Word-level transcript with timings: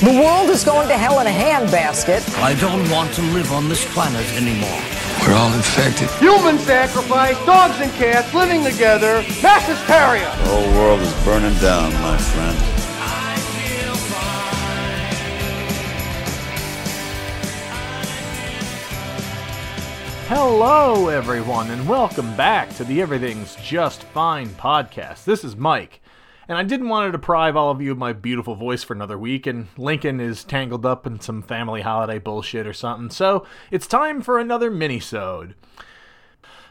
The 0.00 0.12
world 0.12 0.48
is 0.50 0.62
going 0.62 0.86
to 0.86 0.96
hell 0.96 1.18
in 1.18 1.26
a 1.26 1.30
handbasket. 1.30 2.22
I 2.38 2.54
don't 2.60 2.88
want 2.88 3.12
to 3.14 3.22
live 3.34 3.50
on 3.50 3.68
this 3.68 3.84
planet 3.92 4.24
anymore. 4.34 4.80
We're 5.26 5.34
all 5.34 5.52
infected. 5.52 6.08
Human 6.20 6.56
sacrifice, 6.60 7.34
dogs 7.44 7.80
and 7.80 7.90
cats 7.94 8.32
living 8.32 8.62
together, 8.62 9.24
mass 9.42 9.66
hysteria. 9.66 10.30
The 10.30 10.50
whole 10.50 10.72
world 10.78 11.00
is 11.00 11.12
burning 11.24 11.58
down, 11.58 11.92
my 11.94 12.16
friend. 12.16 12.56
Hello, 20.28 21.08
everyone, 21.08 21.72
and 21.72 21.88
welcome 21.88 22.36
back 22.36 22.72
to 22.76 22.84
the 22.84 23.02
Everything's 23.02 23.56
Just 23.56 24.04
Fine 24.04 24.50
podcast. 24.50 25.24
This 25.24 25.42
is 25.42 25.56
Mike, 25.56 26.00
and 26.48 26.56
I 26.56 26.62
didn't 26.62 26.88
want 26.88 27.06
to 27.06 27.12
deprive 27.12 27.56
all 27.56 27.70
of 27.70 27.82
you 27.82 27.92
of 27.92 27.98
my 27.98 28.14
beautiful 28.14 28.54
voice 28.54 28.82
for 28.82 28.94
another 28.94 29.18
week, 29.18 29.46
and 29.46 29.68
Lincoln 29.76 30.18
is 30.18 30.42
tangled 30.42 30.86
up 30.86 31.06
in 31.06 31.20
some 31.20 31.42
family 31.42 31.82
holiday 31.82 32.18
bullshit 32.18 32.66
or 32.66 32.72
something, 32.72 33.10
so 33.10 33.46
it's 33.70 33.86
time 33.86 34.22
for 34.22 34.38
another 34.38 34.70
mini-sode. 34.70 35.54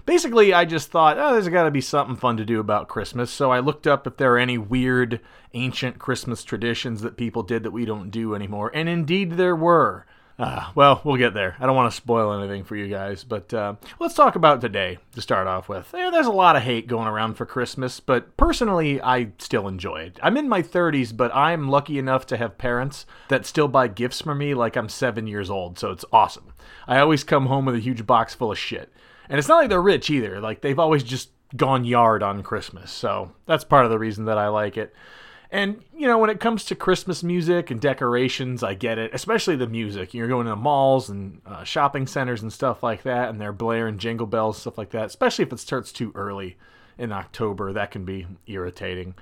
Basically, 0.06 0.54
I 0.54 0.66
just 0.66 0.90
thought, 0.90 1.18
oh, 1.20 1.34
there's 1.34 1.50
got 1.50 1.64
to 1.64 1.72
be 1.72 1.82
something 1.82 2.16
fun 2.16 2.38
to 2.38 2.46
do 2.46 2.60
about 2.60 2.88
Christmas, 2.88 3.30
so 3.30 3.52
I 3.52 3.60
looked 3.60 3.86
up 3.86 4.08
if 4.08 4.18
there 4.18 4.34
are 4.34 4.40
any 4.40 4.58
weird 4.58 5.20
ancient 5.54 6.00
Christmas 6.00 6.44
traditions 6.44 7.02
that 7.02 7.18
people 7.18 7.44
did 7.44 7.64
that 7.64 7.72
we 7.72 7.86
don't 7.86 8.10
do 8.10 8.34
anymore, 8.34 8.72
and 8.74 8.90
indeed 8.90 9.34
there 9.34 9.56
were. 9.56 10.06
Uh, 10.40 10.70
well, 10.76 11.02
we'll 11.04 11.18
get 11.18 11.34
there. 11.34 11.56
I 11.60 11.66
don't 11.66 11.76
want 11.76 11.92
to 11.92 11.98
spoil 11.98 12.32
anything 12.32 12.64
for 12.64 12.76
you 12.76 12.88
guys, 12.88 13.24
but 13.24 13.52
uh, 13.56 13.76
let's 14.00 14.14
talk 14.14 14.36
about 14.36 14.62
today 14.62 15.00
to 15.14 15.22
start 15.22 15.48
off 15.48 15.68
with. 15.68 15.90
There's 15.92 16.28
a 16.28 16.32
lot 16.32 16.56
of 16.56 16.62
hate 16.62 16.86
going 16.86 17.08
around 17.08 17.34
for 17.36 17.46
Christmas, 17.48 18.00
but 18.00 18.38
personally, 18.38 19.02
I 19.02 19.30
still 19.40 19.68
enjoy 19.68 20.02
it. 20.02 20.20
I'm 20.22 20.38
in 20.38 20.48
my 20.48 20.62
30s, 20.62 21.16
but 21.16 21.36
I'm 21.36 21.70
lucky 21.70 21.98
enough 21.98 22.28
to 22.28 22.38
have 22.38 22.60
parents 22.60 23.08
that 23.30 23.48
still 23.48 23.68
buy 23.68 23.88
gifts 23.88 24.22
for 24.22 24.36
me 24.36 24.54
like 24.54 24.76
I'm 24.76 24.90
seven 24.90 25.26
years 25.26 25.50
old, 25.50 25.80
so 25.80 25.90
it's 25.90 26.06
awesome. 26.14 26.54
I 26.88 27.00
always 27.00 27.24
come 27.24 27.48
home 27.48 27.66
with 27.66 27.76
a 27.76 27.80
huge 27.80 28.06
box 28.06 28.36
full 28.36 28.52
of 28.52 28.60
shit. 28.60 28.94
And 29.30 29.40
it's 29.40 29.48
not 29.48 29.58
like 29.58 29.70
they're 29.70 29.82
rich 29.82 30.12
either. 30.12 30.40
Like, 30.40 30.62
they've 30.62 30.78
always 30.80 31.04
just 31.04 31.32
gone 31.56 31.84
yard 31.84 32.22
on 32.22 32.44
Christmas, 32.44 32.92
so 32.92 33.32
that's 33.48 33.64
part 33.64 33.86
of 33.86 33.92
the 33.92 34.00
reason 34.00 34.26
that 34.26 34.38
I 34.38 34.50
like 34.50 34.78
it. 34.78 34.94
And, 35.50 35.82
you 35.96 36.08
know, 36.08 36.18
when 36.18 36.30
it 36.30 36.40
comes 36.40 36.66
to 36.66 36.76
Christmas 36.76 37.24
music 37.24 37.72
and 37.72 37.80
decorations, 37.80 38.64
I 38.64 38.74
get 38.74 38.98
it, 38.98 39.12
especially 39.14 39.56
the 39.56 39.68
music. 39.68 40.14
You're 40.14 40.28
going 40.28 40.48
to 40.48 40.56
malls 40.56 41.10
and 41.10 41.42
uh, 41.46 41.64
shopping 41.64 42.06
centers 42.06 42.42
and 42.42 42.52
stuff 42.52 42.84
like 42.84 43.04
that, 43.04 43.30
and 43.30 43.40
they're 43.40 43.54
blaring 43.54 43.98
jingle 43.98 44.28
bells, 44.28 44.58
stuff 44.58 44.78
like 44.78 44.90
that, 44.90 45.06
especially 45.06 45.44
if 45.44 45.54
it 45.54 45.60
starts 45.60 45.92
too 45.92 46.12
early 46.16 46.58
in 46.98 47.12
October. 47.14 47.72
That 47.72 47.92
can 47.92 48.04
be 48.04 48.28
irritating. 48.46 49.16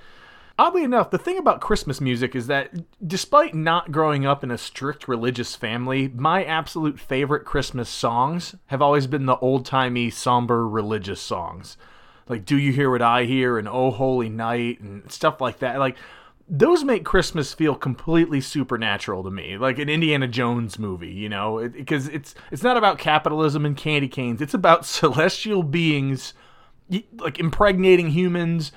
Oddly 0.57 0.83
enough, 0.83 1.11
the 1.11 1.17
thing 1.17 1.37
about 1.37 1.59
Christmas 1.59 1.99
music 1.99 2.33
is 2.33 2.47
that 2.47 2.71
despite 3.05 3.53
not 3.53 3.91
growing 3.91 4.25
up 4.25 4.41
in 4.43 4.49
a 4.49 4.57
strict 4.57 5.07
religious 5.07 5.53
family, 5.53 6.07
my 6.07 6.45
absolute 6.45 6.97
favorite 6.97 7.43
Christmas 7.43 7.89
songs 7.89 8.55
have 8.67 8.81
always 8.81 9.05
been 9.05 9.25
the 9.25 9.37
old 9.39 9.65
timey, 9.65 10.09
somber 10.09 10.67
religious 10.67 11.19
songs 11.19 11.77
like 12.27 12.45
do 12.45 12.57
you 12.57 12.71
hear 12.71 12.89
what 12.89 13.01
i 13.01 13.23
hear? 13.23 13.57
And 13.57 13.67
oh 13.67 13.91
holy 13.91 14.29
night 14.29 14.79
and 14.81 15.09
stuff 15.11 15.41
like 15.41 15.59
that. 15.59 15.79
Like 15.79 15.97
those 16.47 16.83
make 16.83 17.03
christmas 17.03 17.53
feel 17.53 17.75
completely 17.75 18.41
supernatural 18.41 19.23
to 19.23 19.31
me. 19.31 19.57
Like 19.57 19.79
an 19.79 19.89
indiana 19.89 20.27
jones 20.27 20.77
movie 20.79 21.13
you 21.13 21.29
know? 21.29 21.67
Because 21.69 22.07
it, 22.07 22.15
it's 22.15 22.35
it's 22.51 22.63
not 22.63 22.77
about 22.77 22.99
capitalism 22.99 23.65
and 23.65 23.75
candy 23.77 24.07
canes. 24.07 24.41
It's 24.41 24.53
about 24.53 24.85
celestial 24.85 25.63
beings 25.63 26.33
like 27.17 27.39
impregnating 27.39 28.11
humans 28.11 28.71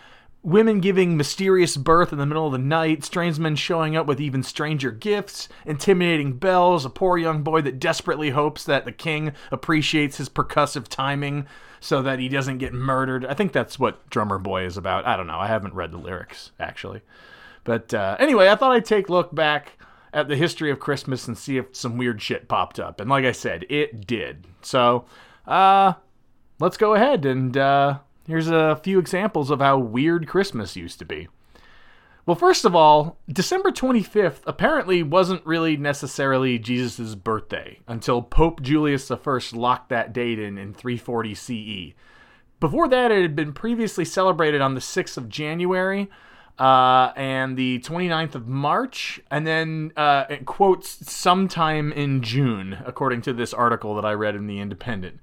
women 0.48 0.80
giving 0.80 1.16
mysterious 1.16 1.76
birth 1.76 2.12
in 2.12 2.18
the 2.18 2.26
middle 2.26 2.46
of 2.46 2.52
the 2.52 2.58
night, 2.58 3.04
strange 3.04 3.38
men 3.38 3.54
showing 3.54 3.94
up 3.94 4.06
with 4.06 4.20
even 4.20 4.42
stranger 4.42 4.90
gifts, 4.90 5.48
intimidating 5.66 6.32
bells, 6.32 6.84
a 6.84 6.90
poor 6.90 7.18
young 7.18 7.42
boy 7.42 7.60
that 7.60 7.78
desperately 7.78 8.30
hopes 8.30 8.64
that 8.64 8.84
the 8.84 8.92
king 8.92 9.32
appreciates 9.50 10.16
his 10.16 10.28
percussive 10.28 10.88
timing 10.88 11.46
so 11.80 12.00
that 12.02 12.18
he 12.18 12.28
doesn't 12.28 12.58
get 12.58 12.72
murdered. 12.72 13.26
I 13.26 13.34
think 13.34 13.52
that's 13.52 13.78
what 13.78 14.08
Drummer 14.10 14.38
Boy 14.38 14.64
is 14.64 14.76
about. 14.76 15.06
I 15.06 15.16
don't 15.16 15.26
know. 15.26 15.38
I 15.38 15.46
haven't 15.46 15.74
read 15.74 15.92
the 15.92 15.98
lyrics, 15.98 16.50
actually. 16.58 17.02
But 17.64 17.92
uh, 17.92 18.16
anyway, 18.18 18.48
I 18.48 18.56
thought 18.56 18.72
I'd 18.72 18.84
take 18.84 19.08
a 19.08 19.12
look 19.12 19.34
back 19.34 19.78
at 20.12 20.28
the 20.28 20.36
history 20.36 20.70
of 20.70 20.80
Christmas 20.80 21.28
and 21.28 21.36
see 21.36 21.58
if 21.58 21.76
some 21.76 21.98
weird 21.98 22.22
shit 22.22 22.48
popped 22.48 22.80
up. 22.80 23.00
And 23.00 23.10
like 23.10 23.26
I 23.26 23.32
said, 23.32 23.66
it 23.68 24.06
did. 24.06 24.46
So, 24.62 25.04
uh, 25.46 25.92
let's 26.58 26.78
go 26.78 26.94
ahead 26.94 27.26
and 27.26 27.56
uh, 27.56 27.98
Here's 28.28 28.48
a 28.48 28.78
few 28.84 28.98
examples 28.98 29.50
of 29.50 29.60
how 29.60 29.78
weird 29.78 30.28
Christmas 30.28 30.76
used 30.76 30.98
to 30.98 31.06
be. 31.06 31.28
Well, 32.26 32.36
first 32.36 32.66
of 32.66 32.76
all, 32.76 33.16
December 33.26 33.70
25th 33.70 34.40
apparently 34.46 35.02
wasn't 35.02 35.46
really 35.46 35.78
necessarily 35.78 36.58
Jesus' 36.58 37.14
birthday 37.14 37.80
until 37.88 38.20
Pope 38.20 38.60
Julius 38.60 39.10
I 39.10 39.40
locked 39.54 39.88
that 39.88 40.12
date 40.12 40.38
in 40.38 40.58
in 40.58 40.74
340 40.74 41.34
CE. 41.34 41.94
Before 42.60 42.86
that, 42.88 43.10
it 43.10 43.22
had 43.22 43.34
been 43.34 43.54
previously 43.54 44.04
celebrated 44.04 44.60
on 44.60 44.74
the 44.74 44.80
6th 44.80 45.16
of 45.16 45.30
January 45.30 46.10
uh, 46.58 47.12
and 47.16 47.56
the 47.56 47.78
29th 47.78 48.34
of 48.34 48.46
March, 48.46 49.22
and 49.30 49.46
then 49.46 49.92
uh, 49.96 50.26
quotes 50.44 51.10
sometime 51.10 51.92
in 51.92 52.20
June, 52.20 52.76
according 52.84 53.22
to 53.22 53.32
this 53.32 53.54
article 53.54 53.94
that 53.94 54.04
I 54.04 54.12
read 54.12 54.34
in 54.34 54.46
The 54.46 54.60
Independent. 54.60 55.18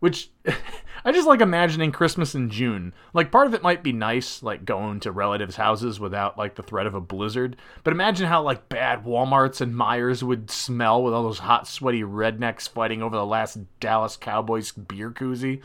Which 0.00 0.30
I 1.04 1.12
just 1.12 1.26
like 1.26 1.40
imagining 1.40 1.92
Christmas 1.92 2.34
in 2.34 2.50
June. 2.50 2.92
Like 3.14 3.32
part 3.32 3.46
of 3.46 3.54
it 3.54 3.62
might 3.62 3.82
be 3.82 3.92
nice, 3.92 4.42
like 4.42 4.64
going 4.64 5.00
to 5.00 5.12
relatives' 5.12 5.56
houses 5.56 5.98
without 6.00 6.36
like 6.36 6.54
the 6.54 6.62
threat 6.62 6.86
of 6.86 6.94
a 6.94 7.00
blizzard. 7.00 7.56
But 7.84 7.92
imagine 7.92 8.26
how 8.26 8.42
like 8.42 8.68
bad 8.68 9.04
Walmarts 9.04 9.60
and 9.60 9.74
Meijers 9.74 10.22
would 10.22 10.50
smell 10.50 11.02
with 11.02 11.14
all 11.14 11.22
those 11.22 11.38
hot, 11.38 11.66
sweaty 11.66 12.02
rednecks 12.02 12.68
fighting 12.68 13.02
over 13.02 13.16
the 13.16 13.26
last 13.26 13.58
Dallas 13.80 14.16
Cowboys 14.16 14.72
beer 14.72 15.10
koozie. 15.10 15.62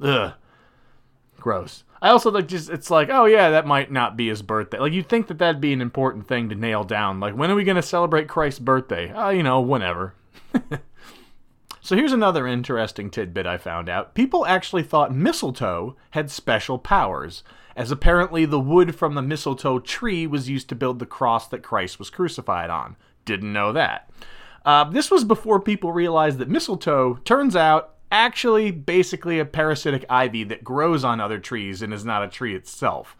Ugh. 0.00 0.34
Gross. 1.38 1.84
I 2.00 2.10
also 2.10 2.30
like 2.30 2.48
just 2.48 2.68
it's 2.68 2.90
like, 2.90 3.08
oh 3.10 3.24
yeah, 3.24 3.50
that 3.50 3.66
might 3.66 3.90
not 3.90 4.16
be 4.16 4.28
his 4.28 4.42
birthday. 4.42 4.78
Like 4.78 4.92
you'd 4.92 5.08
think 5.08 5.28
that 5.28 5.38
that'd 5.38 5.60
be 5.60 5.72
an 5.72 5.80
important 5.80 6.28
thing 6.28 6.50
to 6.50 6.54
nail 6.54 6.84
down. 6.84 7.20
Like 7.20 7.34
when 7.34 7.50
are 7.50 7.54
we 7.54 7.64
gonna 7.64 7.82
celebrate 7.82 8.28
Christ's 8.28 8.60
birthday? 8.60 9.12
Oh, 9.14 9.30
you 9.30 9.42
know, 9.42 9.60
whenever. 9.60 10.14
So 11.84 11.96
here's 11.96 12.14
another 12.14 12.46
interesting 12.46 13.10
tidbit 13.10 13.46
I 13.46 13.58
found 13.58 13.90
out. 13.90 14.14
People 14.14 14.46
actually 14.46 14.84
thought 14.84 15.14
mistletoe 15.14 15.96
had 16.12 16.30
special 16.30 16.78
powers, 16.78 17.44
as 17.76 17.90
apparently 17.90 18.46
the 18.46 18.58
wood 18.58 18.94
from 18.94 19.14
the 19.14 19.20
mistletoe 19.20 19.80
tree 19.80 20.26
was 20.26 20.48
used 20.48 20.70
to 20.70 20.74
build 20.74 20.98
the 20.98 21.04
cross 21.04 21.46
that 21.48 21.62
Christ 21.62 21.98
was 21.98 22.08
crucified 22.08 22.70
on. 22.70 22.96
Didn't 23.26 23.52
know 23.52 23.70
that. 23.72 24.08
Uh, 24.64 24.84
this 24.84 25.10
was 25.10 25.24
before 25.24 25.60
people 25.60 25.92
realized 25.92 26.38
that 26.38 26.48
mistletoe, 26.48 27.16
turns 27.16 27.54
out, 27.54 27.96
actually 28.10 28.70
basically 28.70 29.38
a 29.38 29.44
parasitic 29.44 30.06
ivy 30.08 30.42
that 30.44 30.64
grows 30.64 31.04
on 31.04 31.20
other 31.20 31.38
trees 31.38 31.82
and 31.82 31.92
is 31.92 32.02
not 32.02 32.24
a 32.24 32.28
tree 32.28 32.54
itself. 32.56 33.14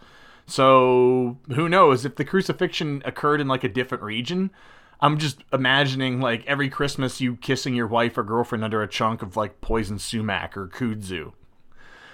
So 0.47 1.37
who 1.55 1.69
knows 1.69 2.07
if 2.07 2.17
the 2.17 2.25
crucifixion 2.25 3.03
occurred 3.05 3.43
in 3.43 3.47
like 3.47 3.65
a 3.65 3.69
different 3.69 4.05
region? 4.05 4.51
I'm 5.00 5.19
just 5.19 5.44
imagining 5.53 6.21
like 6.21 6.47
every 6.47 6.69
Christmas 6.69 7.21
you 7.21 7.37
kissing 7.37 7.75
your 7.75 7.87
wife 7.87 8.16
or 8.16 8.22
girlfriend 8.22 8.65
under 8.65 8.82
a 8.82 8.88
chunk 8.88 9.22
of 9.22 9.37
like 9.37 9.60
poison 9.60 9.99
sumac 9.99 10.56
or 10.56 10.69
kudzu. 10.69 11.32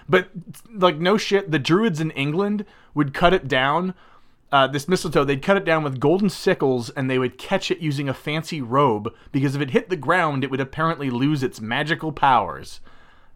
But 0.08 0.30
like 0.72 0.96
no 0.96 1.16
shit, 1.16 1.50
the 1.50 1.58
druids 1.58 2.00
in 2.00 2.10
England 2.12 2.64
would 2.94 3.14
cut 3.14 3.32
it 3.32 3.46
down. 3.46 3.94
Uh, 4.50 4.66
this 4.66 4.88
mistletoe, 4.88 5.22
they'd 5.22 5.42
cut 5.42 5.56
it 5.56 5.64
down 5.64 5.84
with 5.84 6.00
golden 6.00 6.28
sickles 6.28 6.90
and 6.90 7.08
they 7.08 7.20
would 7.20 7.38
catch 7.38 7.70
it 7.70 7.78
using 7.78 8.08
a 8.08 8.14
fancy 8.14 8.60
robe 8.60 9.14
because 9.30 9.54
if 9.54 9.62
it 9.62 9.70
hit 9.70 9.88
the 9.88 9.96
ground, 9.96 10.42
it 10.42 10.50
would 10.50 10.60
apparently 10.60 11.08
lose 11.08 11.44
its 11.44 11.60
magical 11.60 12.10
powers. 12.10 12.80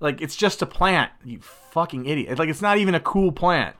Like 0.00 0.20
it's 0.20 0.34
just 0.34 0.60
a 0.62 0.66
plant, 0.66 1.12
you 1.24 1.38
fucking 1.40 2.06
idiot. 2.06 2.38
Like 2.38 2.48
it's 2.48 2.62
not 2.62 2.78
even 2.78 2.96
a 2.96 3.00
cool 3.00 3.30
plant. 3.30 3.76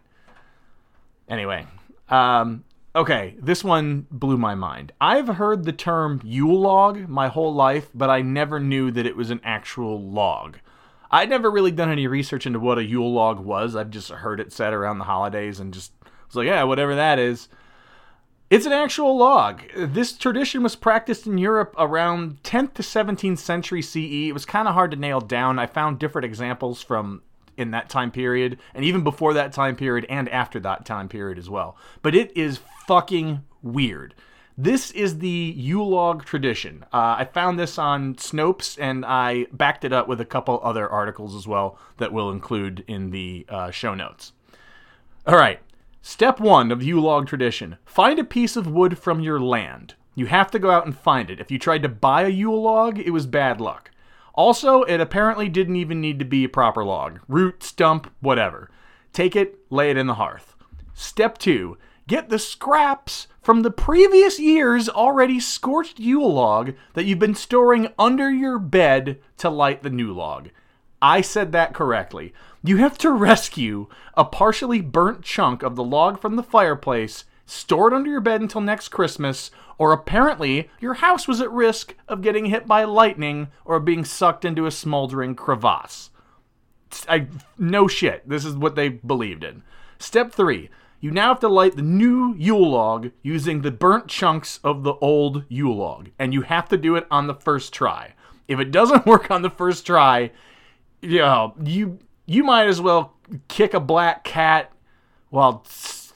Anyway, 1.29 1.67
um, 2.09 2.65
Okay, 2.97 3.35
this 3.41 3.65
one 3.65 4.07
blew 4.09 4.37
my 4.37 4.55
mind. 4.55 4.93
I've 5.01 5.27
heard 5.27 5.65
the 5.65 5.73
term 5.73 6.21
Yule 6.23 6.61
log 6.61 7.09
my 7.09 7.27
whole 7.27 7.53
life, 7.53 7.91
but 7.93 8.09
I 8.09 8.23
never 8.23 8.61
knew 8.61 8.93
that 8.93 9.07
it 9.07 9.17
was 9.17 9.31
an 9.31 9.41
actual 9.43 10.01
log. 10.01 10.59
I'd 11.11 11.29
never 11.29 11.51
really 11.51 11.73
done 11.73 11.91
any 11.91 12.07
research 12.07 12.47
into 12.47 12.61
what 12.61 12.79
a 12.79 12.85
Yule 12.85 13.13
log 13.13 13.41
was. 13.41 13.75
I've 13.75 13.91
just 13.91 14.11
heard 14.11 14.39
it 14.39 14.53
said 14.53 14.73
around 14.73 14.99
the 14.99 15.05
holidays 15.05 15.59
and 15.59 15.75
just 15.75 15.93
was 16.29 16.37
like, 16.37 16.47
yeah, 16.47 16.63
whatever 16.63 16.95
that 16.95 17.19
is. 17.19 17.49
It's 18.49 18.67
an 18.67 18.73
actual 18.73 19.17
log. 19.17 19.63
This 19.75 20.13
tradition 20.13 20.63
was 20.63 20.77
practiced 20.77 21.27
in 21.27 21.37
Europe 21.39 21.75
around 21.77 22.45
10th 22.45 22.75
to 22.75 22.83
17th 22.83 23.39
century 23.39 23.83
CE. 23.83 24.29
It 24.29 24.35
was 24.35 24.45
kind 24.45 24.69
of 24.69 24.75
hard 24.75 24.93
to 24.93 24.97
nail 24.97 25.21
down. 25.21 25.59
I 25.59 25.67
found 25.67 25.99
different 25.99 26.27
examples 26.27 26.81
from 26.81 27.23
in 27.57 27.71
that 27.73 27.89
time 27.89 28.11
period, 28.11 28.59
and 28.75 28.85
even 28.85 29.03
before 29.03 29.35
that 29.35 29.53
time 29.53 29.77
period, 29.77 30.07
and 30.09 30.29
after 30.29 30.61
that 30.61 30.85
time 30.85 31.09
period 31.09 31.39
as 31.39 31.51
well. 31.51 31.77
But 32.03 32.15
it 32.15 32.37
is 32.37 32.61
fucking 32.87 33.45
weird. 33.63 34.15
This 34.57 34.93
is 34.93 35.19
the 35.19 35.29
Yule 35.57 35.89
log 35.89 36.25
tradition. 36.25 36.85
Uh, 36.93 37.17
I 37.19 37.25
found 37.25 37.59
this 37.59 37.77
on 37.77 38.15
Snopes, 38.15 38.79
and 38.81 39.05
I 39.05 39.47
backed 39.53 39.85
it 39.85 39.93
up 39.93 40.07
with 40.07 40.21
a 40.21 40.25
couple 40.25 40.61
other 40.63 40.89
articles 40.89 41.35
as 41.35 41.49
well 41.49 41.77
that 41.97 42.13
we'll 42.13 42.31
include 42.31 42.85
in 42.87 43.11
the 43.11 43.47
uh, 43.49 43.73
show 43.73 43.95
notes. 43.95 44.33
All 45.27 45.37
right. 45.37 45.59
Step 46.03 46.39
one 46.39 46.71
of 46.71 46.81
the 46.81 46.87
Yule 46.87 47.03
log 47.03 47.27
tradition 47.27 47.79
find 47.85 48.19
a 48.19 48.25
piece 48.25 48.57
of 48.57 48.71
wood 48.71 48.99
from 48.99 49.21
your 49.21 49.41
land. 49.41 49.95
You 50.15 50.27
have 50.27 50.51
to 50.53 50.59
go 50.59 50.71
out 50.71 50.85
and 50.85 50.97
find 50.97 51.31
it. 51.31 51.41
If 51.41 51.51
you 51.51 51.59
tried 51.59 51.83
to 51.83 51.89
buy 51.89 52.23
a 52.23 52.29
Yule 52.29 52.63
log, 52.63 52.99
it 52.99 53.11
was 53.11 53.27
bad 53.27 53.61
luck. 53.61 53.91
Also, 54.35 54.83
it 54.83 55.01
apparently 55.01 55.49
didn't 55.49 55.77
even 55.77 56.01
need 56.01 56.19
to 56.19 56.25
be 56.25 56.45
a 56.45 56.49
proper 56.49 56.85
log 56.85 57.21
root, 57.29 57.63
stump, 57.63 58.13
whatever. 58.21 58.71
Take 59.13 59.37
it, 59.37 59.59
lay 59.71 59.91
it 59.91 59.97
in 59.97 60.07
the 60.07 60.15
hearth. 60.15 60.55
Step 60.93 61.39
two 61.39 61.79
get 62.07 62.29
the 62.29 62.39
scraps 62.39 63.29
from 63.41 63.63
the 63.63 63.71
previous 63.71 64.39
year's 64.39 64.89
already 64.89 65.41
scorched 65.41 65.99
Yule 65.99 66.33
log 66.33 66.75
that 66.95 67.05
you've 67.05 67.19
been 67.19 67.35
storing 67.35 67.89
under 67.99 68.31
your 68.31 68.59
bed 68.59 69.21
to 69.39 69.49
light 69.49 69.83
the 69.83 69.91
new 69.91 70.13
log. 70.13 70.51
I 71.01 71.21
said 71.21 71.53
that 71.53 71.75
correctly. 71.75 72.33
You 72.63 72.79
have 72.79 72.99
to 72.99 73.11
rescue 73.13 73.87
a 74.15 74.25
partially 74.25 74.81
burnt 74.81 75.23
chunk 75.23 75.63
of 75.63 75.77
the 75.77 75.85
log 75.85 76.21
from 76.21 76.37
the 76.37 76.43
fireplace, 76.43 77.25
store 77.47 77.89
it 77.89 77.95
under 77.95 78.11
your 78.11 78.21
bed 78.21 78.41
until 78.41 78.61
next 78.61 78.89
Christmas, 78.89 79.51
or 79.79 79.93
apparently 79.93 80.71
your 80.81 80.95
house 80.95 81.27
was 81.27 81.41
at 81.41 81.51
risk 81.51 81.95
of 82.09 82.23
getting 82.23 82.47
hit 82.47 82.67
by 82.67 82.85
lightning 82.85 83.49
or 83.65 83.81
being 83.81 84.05
sucked 84.05 84.45
into 84.45 84.67
a 84.67 84.71
smoldering 84.71 85.35
crevasse. 85.35 86.11
I, 87.09 87.27
no 87.59 87.89
shit. 87.89 88.29
This 88.29 88.45
is 88.45 88.55
what 88.55 88.77
they 88.77 88.89
believed 88.89 89.43
in. 89.43 89.63
Step 89.99 90.33
three. 90.33 90.71
You 91.01 91.11
now 91.11 91.29
have 91.29 91.41
to 91.41 91.49
light 91.49 91.77
the 91.77 91.83
new 91.83 92.35
Yule 92.39 92.71
log 92.71 93.11
using 93.23 93.61
the 93.61 93.71
burnt 93.71 94.09
chunks 94.09 94.59
of 94.65 94.85
the 94.85 94.95
old 94.95 95.45
Yule 95.49 95.77
log, 95.77 96.09
and 96.19 96.33
you 96.33 96.43
have 96.43 96.69
to 96.71 96.79
do 96.79 96.97
it 96.97 97.07
on 97.11 97.27
the 97.27 97.35
first 97.35 97.75
try. 97.75 98.15
If 98.49 98.59
it 98.59 98.71
doesn't 98.71 99.07
work 99.07 99.31
on 99.31 99.43
the 99.43 99.51
first 99.51 99.85
try, 99.85 100.31
you 101.03 101.19
know, 101.19 101.55
you 101.63 101.99
you 102.27 102.43
might 102.43 102.69
as 102.69 102.81
well 102.81 103.17
kick 103.49 103.75
a 103.75 103.81
black 103.81 104.25
cat 104.25 104.73
while 105.29 105.67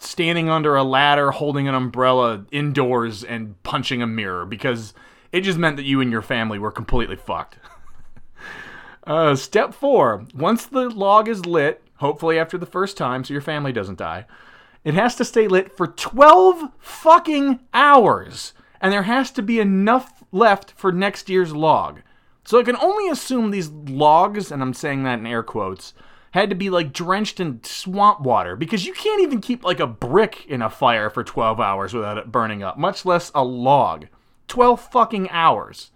standing 0.09 0.49
under 0.49 0.75
a 0.75 0.83
ladder 0.83 1.31
holding 1.33 1.69
an 1.69 1.75
umbrella 1.75 2.45
indoors 2.51 3.23
and 3.23 3.63
punching 3.63 4.01
a 4.01 4.07
mirror 4.07 4.47
because 4.47 4.95
it 5.33 5.43
just 5.43 5.59
meant 5.59 5.77
that 5.77 5.85
you 5.85 6.01
and 6.01 6.11
your 6.11 6.23
family 6.23 6.59
were 6.59 6.73
completely 6.73 7.17
fucked. 7.17 7.59
Uh, 9.07 9.35
step 9.35 9.73
four 9.73 10.27
once 10.35 10.67
the 10.67 10.91
log 10.91 11.31
is 11.31 11.47
lit, 11.47 11.83
hopefully 11.97 12.39
after 12.39 12.59
the 12.59 12.67
first 12.67 12.95
time 12.95 13.25
so 13.25 13.33
your 13.33 13.41
family 13.41 13.73
doesn't 13.73 13.97
die, 13.97 14.27
it 14.85 14.93
has 14.93 15.15
to 15.15 15.25
stay 15.25 15.49
lit 15.49 15.75
for 15.75 15.87
12 15.87 16.73
fucking 16.79 17.59
hours. 17.73 18.53
And 18.83 18.93
there 18.93 19.05
has 19.05 19.31
to 19.31 19.41
be 19.41 19.61
enough 19.61 20.23
left 20.31 20.73
for 20.73 20.93
next 20.93 21.31
year's 21.31 21.55
log. 21.55 22.03
So 22.45 22.61
I 22.61 22.65
can 22.65 22.77
only 22.77 23.09
assume 23.09 23.51
these 23.51 23.71
logs, 23.71 24.53
and 24.53 24.61
I'm 24.61 24.75
saying 24.75 25.05
that 25.05 25.21
in 25.21 25.27
air 25.27 25.43
quotes, 25.43 25.95
had 26.41 26.51
to 26.51 26.57
be 26.57 26.71
like 26.71 26.93
drenched 26.93 27.41
in 27.41 27.63
swamp 27.65 28.21
water 28.21 28.57
because 28.57 28.87
you 28.87 28.93
can't 28.93 29.23
even 29.23 29.41
keep 29.41 29.65
like 29.65 29.81
a 29.81 29.87
brick 29.87 30.45
in 30.47 30.63
a 30.63 30.71
fire 30.71 31.11
for 31.11 31.25
12 31.25 31.59
hours 31.61 31.95
without 31.95 32.19
it 32.19 32.31
burning 32.31 32.63
up, 32.63 32.79
much 32.79 33.05
less 33.05 33.31
a 33.35 33.43
log. 33.43 34.07
12 34.49 34.81
fucking 34.91 35.31
hours. 35.31 35.91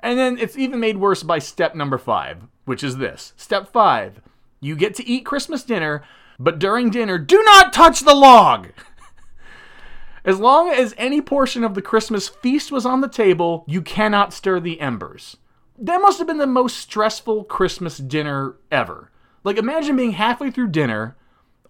And 0.00 0.18
then 0.18 0.38
it's 0.38 0.58
even 0.58 0.80
made 0.80 0.96
worse 0.96 1.22
by 1.22 1.38
step 1.38 1.74
number 1.74 1.98
five, 1.98 2.42
which 2.64 2.82
is 2.82 2.96
this. 2.96 3.32
Step 3.36 3.68
five, 3.68 4.20
you 4.60 4.74
get 4.74 4.94
to 4.96 5.06
eat 5.06 5.24
Christmas 5.24 5.62
dinner, 5.62 6.02
but 6.38 6.58
during 6.58 6.90
dinner, 6.90 7.18
do 7.18 7.42
not 7.42 7.72
touch 7.72 8.00
the 8.00 8.14
log! 8.14 8.68
As 10.24 10.38
long 10.38 10.70
as 10.70 10.94
any 10.96 11.20
portion 11.20 11.62
of 11.62 11.74
the 11.74 11.82
Christmas 11.82 12.28
feast 12.28 12.72
was 12.72 12.86
on 12.86 13.00
the 13.00 13.08
table, 13.08 13.64
you 13.66 13.82
cannot 13.82 14.32
stir 14.32 14.60
the 14.60 14.80
embers. 14.80 15.36
That 15.78 16.00
must 16.00 16.18
have 16.18 16.26
been 16.26 16.38
the 16.38 16.46
most 16.46 16.76
stressful 16.78 17.44
Christmas 17.44 17.98
dinner 17.98 18.56
ever. 18.70 19.11
Like, 19.44 19.56
imagine 19.56 19.96
being 19.96 20.12
halfway 20.12 20.50
through 20.50 20.68
dinner, 20.68 21.16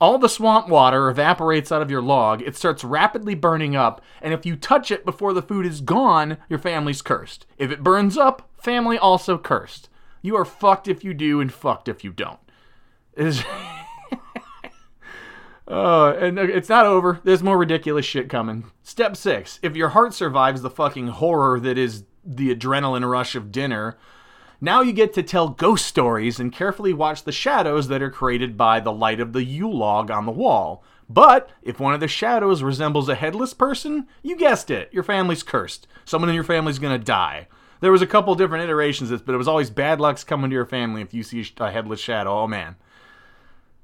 all 0.00 0.18
the 0.18 0.28
swamp 0.28 0.68
water 0.68 1.08
evaporates 1.08 1.70
out 1.70 1.80
of 1.82 1.90
your 1.90 2.02
log, 2.02 2.42
it 2.42 2.56
starts 2.56 2.82
rapidly 2.82 3.34
burning 3.34 3.76
up, 3.76 4.02
and 4.20 4.34
if 4.34 4.44
you 4.44 4.56
touch 4.56 4.90
it 4.90 5.04
before 5.04 5.32
the 5.32 5.42
food 5.42 5.64
is 5.64 5.80
gone, 5.80 6.38
your 6.48 6.58
family's 6.58 7.02
cursed. 7.02 7.46
If 7.56 7.70
it 7.70 7.82
burns 7.84 8.18
up, 8.18 8.50
family 8.60 8.98
also 8.98 9.38
cursed. 9.38 9.88
You 10.20 10.36
are 10.36 10.44
fucked 10.44 10.88
if 10.88 11.04
you 11.04 11.14
do, 11.14 11.40
and 11.40 11.52
fucked 11.52 11.88
if 11.88 12.02
you 12.04 12.10
don't. 12.12 12.40
It 13.14 13.26
is. 13.26 13.44
Uh, 15.68 16.14
and 16.18 16.38
it's 16.38 16.68
not 16.68 16.84
over. 16.84 17.20
There's 17.24 17.42
more 17.42 17.56
ridiculous 17.56 18.04
shit 18.04 18.28
coming. 18.28 18.70
Step 18.82 19.16
six: 19.16 19.58
If 19.62 19.76
your 19.76 19.90
heart 19.90 20.12
survives 20.12 20.60
the 20.60 20.68
fucking 20.68 21.06
horror 21.06 21.60
that 21.60 21.78
is 21.78 22.04
the 22.24 22.54
adrenaline 22.54 23.08
rush 23.08 23.34
of 23.34 23.52
dinner, 23.52 23.96
now 24.64 24.80
you 24.80 24.92
get 24.92 25.12
to 25.14 25.24
tell 25.24 25.48
ghost 25.48 25.84
stories 25.84 26.38
and 26.38 26.52
carefully 26.52 26.92
watch 26.92 27.24
the 27.24 27.32
shadows 27.32 27.88
that 27.88 28.00
are 28.00 28.10
created 28.10 28.56
by 28.56 28.78
the 28.78 28.92
light 28.92 29.18
of 29.18 29.32
the 29.32 29.42
Yule 29.42 29.76
log 29.76 30.08
on 30.08 30.24
the 30.24 30.30
wall. 30.30 30.84
But 31.10 31.50
if 31.62 31.80
one 31.80 31.94
of 31.94 32.00
the 32.00 32.06
shadows 32.06 32.62
resembles 32.62 33.08
a 33.08 33.16
headless 33.16 33.54
person, 33.54 34.06
you 34.22 34.36
guessed 34.36 34.70
it, 34.70 34.88
your 34.92 35.02
family's 35.02 35.42
cursed. 35.42 35.88
Someone 36.04 36.28
in 36.28 36.36
your 36.36 36.44
family's 36.44 36.78
gonna 36.78 36.96
die. 36.96 37.48
There 37.80 37.90
was 37.90 38.02
a 38.02 38.06
couple 38.06 38.36
different 38.36 38.62
iterations 38.62 39.10
of 39.10 39.18
this, 39.18 39.26
but 39.26 39.34
it 39.34 39.38
was 39.38 39.48
always 39.48 39.68
bad 39.68 40.00
luck's 40.00 40.22
coming 40.22 40.48
to 40.50 40.54
your 40.54 40.64
family 40.64 41.02
if 41.02 41.12
you 41.12 41.24
see 41.24 41.44
a 41.58 41.70
headless 41.72 41.98
shadow. 41.98 42.42
Oh 42.42 42.46
man. 42.46 42.76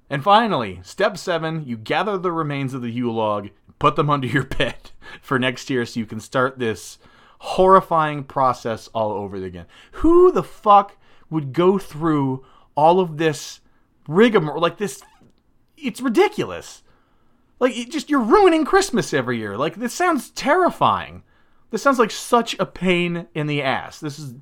And 0.09 0.23
finally, 0.23 0.79
step 0.85 1.19
seven, 1.19 1.67
you 1.67 1.77
gather 1.77 2.17
the 2.17 2.31
remains 2.31 2.73
of 2.73 2.83
the 2.83 2.91
Yule 2.91 3.15
log, 3.15 3.49
put 3.81 3.97
them 3.97 4.09
under 4.09 4.29
your 4.29 4.45
bed 4.59 4.93
for 5.21 5.41
next 5.41 5.71
year 5.71 5.85
so 5.85 5.99
you 5.99 6.07
can 6.07 6.21
start 6.21 6.61
this 6.61 6.99
horrifying 7.39 8.25
process 8.25 8.89
all 8.89 9.13
over 9.13 9.37
again. 9.37 9.67
Who 9.93 10.31
the 10.33 10.43
fuck 10.43 10.97
would 11.31 11.53
go 11.53 11.79
through 11.79 12.45
all 12.75 13.01
of 13.01 13.19
this 13.19 13.61
rigmarole? 14.07 14.61
Like 14.61 14.79
this, 14.79 15.03
it's 15.77 16.01
ridiculous. 16.01 16.83
Like, 17.61 17.77
it 17.77 17.91
just, 17.91 18.09
you're 18.09 18.21
ruining 18.21 18.65
Christmas 18.65 19.13
every 19.13 19.39
year. 19.39 19.57
Like, 19.57 19.77
this 19.77 19.93
sounds 19.93 20.31
terrifying. 20.31 21.25
This 21.71 21.83
sounds 21.83 21.99
like 21.99 22.11
such 22.11 22.57
a 22.59 22.67
pain 22.67 23.27
in 23.35 23.47
the 23.47 23.63
ass. 23.63 24.01
This 24.01 24.19
is. 24.19 24.35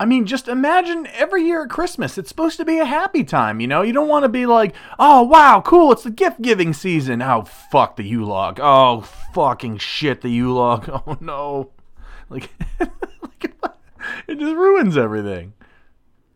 I 0.00 0.04
mean, 0.04 0.26
just 0.26 0.48
imagine 0.48 1.06
every 1.12 1.44
year 1.44 1.62
at 1.62 1.70
Christmas, 1.70 2.18
it's 2.18 2.28
supposed 2.28 2.56
to 2.56 2.64
be 2.64 2.78
a 2.78 2.84
happy 2.84 3.22
time, 3.22 3.60
you 3.60 3.68
know? 3.68 3.82
You 3.82 3.92
don't 3.92 4.08
want 4.08 4.24
to 4.24 4.28
be 4.28 4.46
like, 4.46 4.74
oh, 4.98 5.22
wow, 5.22 5.62
cool, 5.64 5.92
it's 5.92 6.02
the 6.02 6.10
gift 6.10 6.42
giving 6.42 6.72
season. 6.72 7.22
Oh, 7.22 7.42
fuck 7.42 7.94
the 7.94 8.02
Yule 8.02 8.26
log. 8.26 8.58
Oh, 8.60 9.02
fucking 9.32 9.78
shit, 9.78 10.22
the 10.22 10.30
Yule 10.30 10.54
log. 10.54 10.88
Oh, 11.06 11.16
no. 11.20 11.70
Like, 12.80 13.54
it 14.26 14.38
just 14.38 14.54
ruins 14.56 14.96
everything. 14.96 15.52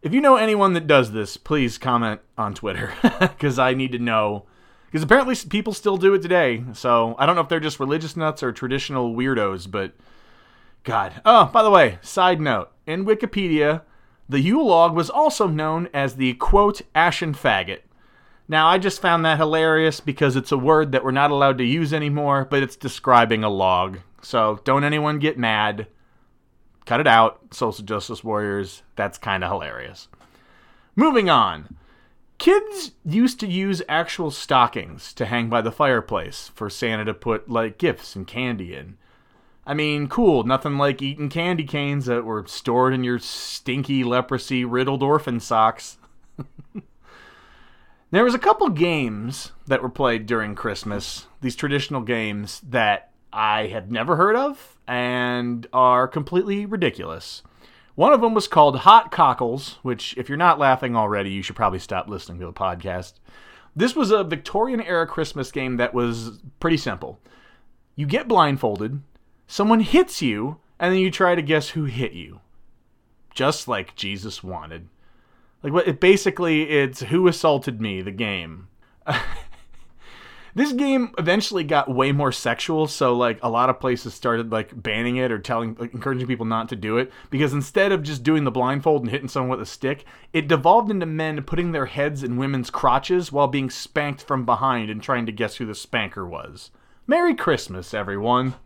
If 0.02 0.12
you 0.14 0.20
know 0.20 0.37
anyone 0.37 0.75
that 0.75 0.87
does 0.87 1.12
this, 1.12 1.37
please 1.37 1.78
comment 1.78 2.20
on 2.38 2.54
Twitter 2.54 2.93
because 3.20 3.58
I 3.58 3.75
need 3.75 3.93
to 3.93 3.98
know. 3.98 4.46
Because 4.87 5.02
apparently 5.02 5.34
people 5.48 5.72
still 5.72 5.96
do 5.96 6.14
it 6.14 6.22
today. 6.22 6.62
So 6.75 7.16
I 7.19 7.26
don't 7.26 7.34
know 7.34 7.43
if 7.43 7.48
they're 7.48 7.60
just 7.60 7.81
religious 7.81 8.16
nuts 8.16 8.43
or 8.43 8.52
traditional 8.52 9.14
weirdos, 9.14 9.70
but 9.70 9.94
God. 10.84 11.20
Oh, 11.25 11.46
by 11.46 11.62
the 11.62 11.70
way, 11.70 11.99
side 12.02 12.40
note 12.40 12.70
in 12.87 13.04
Wikipedia, 13.04 13.82
the 14.28 14.40
Yule 14.40 14.66
log 14.66 14.94
was 14.94 15.11
also 15.11 15.49
known 15.49 15.88
as 15.92 16.16
the 16.16 16.35
quote 16.35 16.82
ashen 16.94 17.35
faggot. 17.35 17.80
Now, 18.49 18.68
I 18.68 18.78
just 18.78 19.02
found 19.02 19.25
that 19.25 19.38
hilarious 19.38 19.99
because 19.99 20.37
it's 20.37 20.52
a 20.52 20.59
word 20.59 20.92
that 20.92 21.04
we're 21.04 21.11
not 21.11 21.32
allowed 21.32 21.59
to 21.59 21.64
use 21.64 21.92
anymore, 21.92 22.47
but 22.49 22.62
it's 22.62 22.76
describing 22.76 23.42
a 23.42 23.49
log. 23.50 23.99
So 24.23 24.61
don't 24.64 24.85
anyone 24.85 25.18
get 25.18 25.37
mad. 25.37 25.88
Cut 26.87 27.00
it 27.00 27.07
out, 27.07 27.40
social 27.50 27.85
justice 27.85 28.25
warriors. 28.25 28.83
That's 28.95 29.19
kind 29.19 29.45
of 29.45 29.50
hilarious. 29.50 30.09
Moving 30.95 31.28
on. 31.28 31.76
Kids 32.38 32.93
used 33.05 33.40
to 33.40 33.47
use 33.47 33.83
actual 33.88 34.31
stockings 34.31 35.12
to 35.14 35.26
hang 35.26 35.49
by 35.49 35.62
the 35.62 35.73
fireplace 35.73 36.50
for 36.55 36.71
Santa 36.71 37.05
to 37.05 37.14
put 37.14 37.50
like 37.50 37.78
gifts 37.78 38.14
and 38.14 38.26
candy 38.26 38.75
in. 38.75 38.97
I 39.66 39.75
mean, 39.75 40.07
cool, 40.07 40.45
nothing 40.45 40.78
like 40.78 41.02
eating 41.02 41.28
candy 41.28 41.64
canes 41.64 42.07
that 42.07 42.25
were 42.25 42.47
stored 42.47 42.95
in 42.95 43.02
your 43.02 43.19
stinky 43.19 44.05
leprosy 44.05 44.64
riddled 44.64 45.02
orphan 45.02 45.40
socks. 45.40 45.99
there 48.12 48.23
was 48.23 48.35
a 48.35 48.38
couple 48.38 48.69
games 48.69 49.50
that 49.66 49.83
were 49.83 49.88
played 49.88 50.26
during 50.26 50.55
Christmas, 50.55 51.26
these 51.40 51.57
traditional 51.57 52.02
games 52.02 52.61
that 52.61 53.11
I 53.37 53.66
had 53.66 53.93
never 53.93 54.16
heard 54.16 54.35
of 54.35 54.78
and 54.88 55.66
are 55.71 56.09
completely 56.09 56.64
ridiculous. 56.64 57.43
One 57.95 58.14
of 58.14 58.23
them 58.23 58.33
was 58.33 58.49
called 58.49 58.78
Hot 58.78 59.12
Cockles, 59.12 59.78
which, 59.83 60.16
if 60.16 60.31
you're 60.31 60.38
not 60.38 60.59
laughing 60.59 60.97
already, 60.97 61.31
you 61.31 61.43
should 61.43 61.55
probably 61.55 61.78
stop 61.78 62.09
listening 62.09 62.40
to 62.40 62.47
the 62.47 62.52
podcast. 62.55 63.14
This 63.75 63.95
was 63.95 64.11
a 64.11 64.25
Victorian 64.25 64.81
era 64.81 65.07
Christmas 65.07 65.52
game 65.52 65.76
that 65.76 65.93
was 65.93 66.40
pretty 66.61 66.78
simple. 66.78 67.21
You 67.95 68.07
get 68.07 68.26
blindfolded, 68.26 69.02
someone 69.47 69.81
hits 69.81 70.23
you, 70.23 70.57
and 70.78 70.95
then 70.95 71.00
you 71.00 71.11
try 71.11 71.35
to 71.35 71.43
guess 71.43 71.71
who 71.71 71.85
hit 71.85 72.12
you. 72.12 72.40
Just 73.35 73.69
like 73.69 73.97
Jesus 73.97 74.43
wanted. 74.43 74.88
Like 75.62 75.75
what 75.75 75.87
it 75.87 76.00
basically 76.00 76.71
it's 76.71 77.00
who 77.00 77.28
assaulted 77.28 77.83
me, 77.83 78.00
the 78.00 78.12
game. 78.12 78.69
this 80.56 80.72
game 80.72 81.12
eventually 81.18 81.64
got 81.64 81.94
way 81.94 82.12
more 82.12 82.32
sexual, 82.32 82.86
so 82.86 83.14
like 83.14 83.38
a 83.42 83.50
lot 83.50 83.68
of 83.68 83.78
places 83.78 84.14
started 84.14 84.50
like 84.50 84.82
banning 84.82 85.16
it 85.16 85.30
or 85.30 85.38
telling 85.38 85.76
like, 85.78 85.92
encouraging 85.92 86.26
people 86.26 86.46
not 86.46 86.70
to 86.70 86.76
do 86.76 86.96
it 86.96 87.12
because 87.28 87.52
instead 87.52 87.92
of 87.92 88.02
just 88.02 88.22
doing 88.22 88.44
the 88.44 88.50
blindfold 88.50 89.02
and 89.02 89.10
hitting 89.10 89.28
someone 89.28 89.50
with 89.50 89.60
a 89.60 89.70
stick, 89.70 90.06
it 90.32 90.48
devolved 90.48 90.90
into 90.90 91.04
men 91.04 91.42
putting 91.42 91.72
their 91.72 91.84
heads 91.84 92.22
in 92.22 92.38
women's 92.38 92.70
crotches 92.70 93.30
while 93.30 93.48
being 93.48 93.68
spanked 93.68 94.22
from 94.22 94.46
behind 94.46 94.88
and 94.88 95.02
trying 95.02 95.26
to 95.26 95.32
guess 95.32 95.56
who 95.56 95.66
the 95.66 95.75
spanker 95.75 96.26
was. 96.26 96.70
Merry 97.06 97.34
Christmas, 97.34 97.92
everyone. 97.92 98.54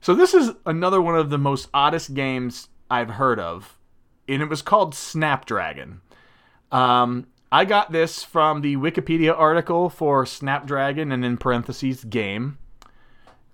So 0.00 0.14
this 0.14 0.32
is 0.32 0.52
another 0.64 1.02
one 1.02 1.16
of 1.16 1.28
the 1.28 1.38
most 1.38 1.68
oddest 1.74 2.14
games 2.14 2.68
I've 2.88 3.10
heard 3.10 3.40
of, 3.40 3.76
and 4.28 4.40
it 4.40 4.48
was 4.48 4.62
called 4.62 4.94
Snapdragon. 4.94 6.02
Um, 6.70 7.26
I 7.50 7.64
got 7.64 7.92
this 7.92 8.22
from 8.22 8.60
the 8.60 8.76
Wikipedia 8.76 9.34
article 9.34 9.88
for 9.88 10.26
Snapdragon 10.26 11.10
and 11.10 11.24
in 11.24 11.38
parentheses 11.38 12.04
game. 12.04 12.58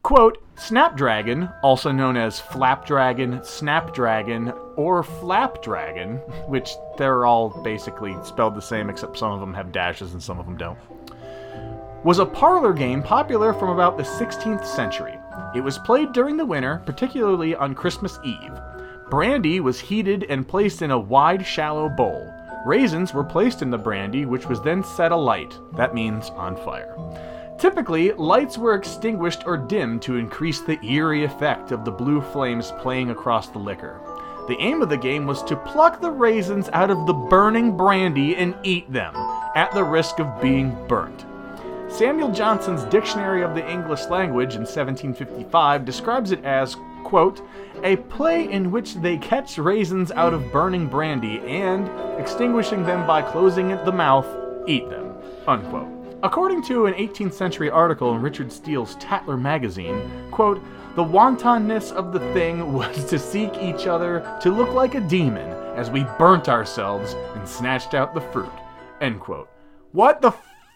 Quote, 0.02 0.42
Snapdragon, 0.56 1.48
also 1.62 1.92
known 1.92 2.16
as 2.16 2.40
Flapdragon, 2.40 3.46
Snapdragon, 3.46 4.52
or 4.74 5.04
Flapdragon, 5.04 6.18
which 6.48 6.72
they're 6.98 7.24
all 7.24 7.50
basically 7.62 8.16
spelled 8.24 8.56
the 8.56 8.60
same 8.60 8.90
except 8.90 9.16
some 9.16 9.30
of 9.30 9.38
them 9.38 9.54
have 9.54 9.70
dashes 9.70 10.12
and 10.12 10.20
some 10.20 10.40
of 10.40 10.46
them 10.46 10.56
don't, 10.56 10.78
was 12.02 12.18
a 12.18 12.26
parlor 12.26 12.72
game 12.72 13.00
popular 13.00 13.54
from 13.54 13.68
about 13.68 13.96
the 13.96 14.02
16th 14.02 14.66
century. 14.66 15.16
It 15.54 15.60
was 15.60 15.78
played 15.78 16.12
during 16.12 16.36
the 16.36 16.44
winter, 16.44 16.82
particularly 16.84 17.54
on 17.54 17.76
Christmas 17.76 18.18
Eve. 18.24 18.58
Brandy 19.08 19.60
was 19.60 19.78
heated 19.78 20.26
and 20.28 20.48
placed 20.48 20.82
in 20.82 20.90
a 20.90 20.98
wide, 20.98 21.46
shallow 21.46 21.88
bowl. 21.88 22.33
Raisins 22.64 23.12
were 23.12 23.25
placed 23.25 23.61
in 23.61 23.71
the 23.71 23.78
brandy, 23.78 24.25
which 24.25 24.47
was 24.47 24.61
then 24.62 24.83
set 24.83 25.12
alight. 25.12 25.59
That 25.76 25.94
means 25.94 26.30
on 26.30 26.56
fire. 26.56 26.97
Typically, 27.59 28.12
lights 28.12 28.56
were 28.56 28.75
extinguished 28.75 29.42
or 29.47 29.56
dimmed 29.56 30.02
to 30.02 30.16
increase 30.16 30.61
the 30.61 30.83
eerie 30.85 31.25
effect 31.25 31.73
of 31.73 31.85
the 31.85 31.90
blue 31.90 32.21
flames 32.21 32.73
playing 32.80 33.11
across 33.11 33.49
the 33.49 33.59
liquor. 33.59 34.00
The 34.49 34.56
aim 34.61 34.83
of 34.83 34.88
the 34.88 34.97
game 34.97 35.26
was 35.26 35.42
to 35.44 35.56
pluck 35.56 36.00
the 36.00 36.11
raisins 36.11 36.68
out 36.73 36.90
of 36.90 37.06
the 37.06 37.12
burning 37.12 37.76
brandy 37.76 38.37
and 38.37 38.54
eat 38.62 38.90
them, 38.92 39.14
at 39.54 39.73
the 39.73 39.85
risk 39.85 40.18
of 40.18 40.40
being 40.40 40.76
burnt. 40.88 41.25
Samuel 41.88 42.33
Johnson's 42.33 42.85
Dictionary 42.85 43.42
of 43.42 43.54
the 43.54 43.71
English 43.71 44.06
Language 44.06 44.54
in 44.54 44.62
1755 44.62 45.85
describes 45.85 46.33
it 46.33 46.44
as, 46.44 46.76
quote, 47.04 47.42
a 47.82 47.96
play 47.96 48.50
in 48.50 48.70
which 48.70 48.94
they 48.94 49.18
catch 49.18 49.58
raisins 49.58 50.11
out 50.12 50.34
of 50.34 50.50
burning 50.50 50.88
brandy 50.88 51.38
and, 51.40 51.88
extinguishing 52.18 52.84
them 52.84 53.06
by 53.06 53.23
closing 53.23 53.68
the 53.68 53.92
mouth, 53.92 54.26
eat 54.66 54.88
them, 54.88 55.14
unquote. 55.46 55.88
According 56.23 56.62
to 56.64 56.87
an 56.87 56.94
18th 56.94 57.34
century 57.34 57.68
article 57.70 58.14
in 58.14 58.23
Richard 58.23 58.50
Steele's 58.50 58.94
Tatler 58.96 59.37
magazine, 59.37 60.11
quote, 60.30 60.62
the 60.94 61.02
wantonness 61.02 61.90
of 61.90 62.12
the 62.12 62.20
thing 62.32 62.73
was 62.73 63.04
to 63.06 63.18
seek 63.18 63.52
each 63.58 63.87
other 63.87 64.38
to 64.40 64.50
look 64.50 64.70
like 64.70 64.94
a 64.94 65.00
demon 65.00 65.50
as 65.76 65.90
we 65.90 66.06
burnt 66.18 66.49
ourselves 66.49 67.14
and 67.34 67.46
snatched 67.46 67.94
out 67.94 68.14
the 68.14 68.20
fruit, 68.20 68.52
end 69.00 69.20
quote. 69.20 69.50
What 69.92 70.23
the 70.23 70.32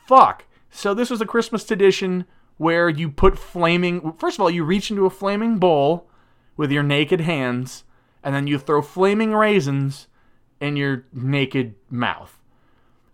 fuck? 0.06 0.44
So 0.70 0.92
this 0.92 1.08
was 1.08 1.20
a 1.20 1.26
Christmas 1.26 1.64
tradition 1.64 2.26
where 2.56 2.88
you 2.88 3.08
put 3.08 3.38
flaming, 3.38 4.12
first 4.18 4.36
of 4.36 4.40
all, 4.40 4.50
you 4.50 4.64
reach 4.64 4.90
into 4.90 5.06
a 5.06 5.10
flaming 5.10 5.58
bowl 5.58 6.07
with 6.58 6.70
your 6.70 6.82
naked 6.82 7.22
hands, 7.22 7.84
and 8.22 8.34
then 8.34 8.46
you 8.46 8.58
throw 8.58 8.82
flaming 8.82 9.32
raisins 9.32 10.08
in 10.60 10.76
your 10.76 11.06
naked 11.14 11.74
mouth. 11.88 12.38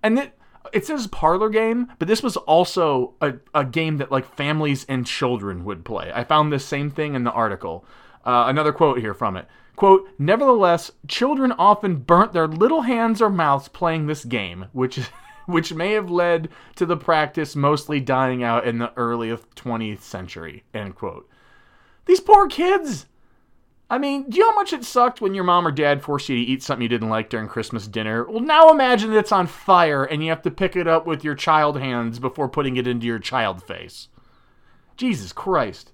And 0.02 0.18
it, 0.18 0.36
it 0.72 0.84
says 0.86 1.06
parlor 1.06 1.50
game, 1.50 1.92
but 2.00 2.08
this 2.08 2.22
was 2.22 2.36
also 2.38 3.14
a, 3.20 3.34
a 3.54 3.64
game 3.64 3.98
that 3.98 4.10
like 4.10 4.34
families 4.34 4.84
and 4.88 5.06
children 5.06 5.64
would 5.64 5.84
play. 5.84 6.10
I 6.12 6.24
found 6.24 6.52
this 6.52 6.64
same 6.64 6.90
thing 6.90 7.14
in 7.14 7.22
the 7.22 7.30
article. 7.30 7.84
Uh, 8.24 8.46
another 8.48 8.72
quote 8.72 8.98
here 8.98 9.14
from 9.14 9.36
it. 9.36 9.46
Quote, 9.76 10.08
nevertheless, 10.18 10.90
children 11.06 11.52
often 11.52 11.96
burnt 11.96 12.32
their 12.32 12.48
little 12.48 12.82
hands 12.82 13.20
or 13.20 13.28
mouths 13.28 13.68
playing 13.68 14.06
this 14.06 14.24
game, 14.24 14.66
which 14.72 14.98
which 15.46 15.74
may 15.74 15.92
have 15.92 16.10
led 16.10 16.48
to 16.74 16.86
the 16.86 16.96
practice 16.96 17.54
mostly 17.54 18.00
dying 18.00 18.42
out 18.42 18.66
in 18.66 18.78
the 18.78 18.92
early 18.96 19.28
20th 19.28 20.00
century, 20.00 20.64
end 20.72 20.94
quote. 20.94 21.28
These 22.06 22.20
poor 22.20 22.48
kids! 22.48 23.04
I 23.94 23.98
mean, 23.98 24.28
do 24.28 24.36
you 24.36 24.42
know 24.42 24.50
how 24.50 24.56
much 24.56 24.72
it 24.72 24.84
sucked 24.84 25.20
when 25.20 25.34
your 25.34 25.44
mom 25.44 25.68
or 25.68 25.70
dad 25.70 26.02
forced 26.02 26.28
you 26.28 26.34
to 26.34 26.42
eat 26.42 26.64
something 26.64 26.82
you 26.82 26.88
didn't 26.88 27.10
like 27.10 27.30
during 27.30 27.46
Christmas 27.46 27.86
dinner? 27.86 28.28
Well, 28.28 28.40
now 28.40 28.72
imagine 28.72 29.12
that 29.12 29.20
it's 29.20 29.30
on 29.30 29.46
fire 29.46 30.02
and 30.02 30.20
you 30.20 30.30
have 30.30 30.42
to 30.42 30.50
pick 30.50 30.74
it 30.74 30.88
up 30.88 31.06
with 31.06 31.22
your 31.22 31.36
child 31.36 31.78
hands 31.78 32.18
before 32.18 32.48
putting 32.48 32.76
it 32.76 32.88
into 32.88 33.06
your 33.06 33.20
child 33.20 33.62
face. 33.62 34.08
Jesus 34.96 35.32
Christ. 35.32 35.92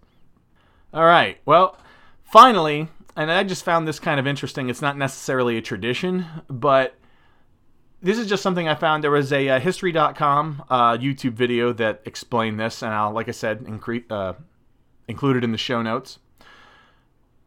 All 0.94 1.04
right, 1.04 1.40
well, 1.44 1.76
finally, 2.22 2.88
and 3.16 3.30
I 3.30 3.44
just 3.44 3.66
found 3.66 3.86
this 3.86 3.98
kind 3.98 4.18
of 4.18 4.26
interesting. 4.26 4.70
It's 4.70 4.80
not 4.80 4.96
necessarily 4.96 5.58
a 5.58 5.62
tradition, 5.62 6.24
but 6.48 6.94
this 8.00 8.16
is 8.16 8.28
just 8.28 8.42
something 8.42 8.66
I 8.66 8.76
found. 8.76 9.04
There 9.04 9.10
was 9.10 9.30
a 9.30 9.46
uh, 9.46 9.60
History.com 9.60 10.64
uh, 10.70 10.96
YouTube 10.96 11.34
video 11.34 11.74
that 11.74 12.00
explained 12.06 12.58
this, 12.58 12.82
and 12.82 12.94
I'll, 12.94 13.12
like 13.12 13.28
I 13.28 13.32
said, 13.32 13.60
incre- 13.64 14.10
uh, 14.10 14.32
include 15.06 15.36
it 15.36 15.44
in 15.44 15.52
the 15.52 15.58
show 15.58 15.82
notes. 15.82 16.18